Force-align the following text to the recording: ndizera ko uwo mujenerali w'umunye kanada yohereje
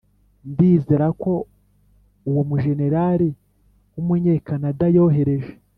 ndizera 0.51 1.07
ko 1.21 1.31
uwo 2.29 2.41
mujenerali 2.49 3.29
w'umunye 3.93 4.33
kanada 4.45 4.85
yohereje 4.95 5.51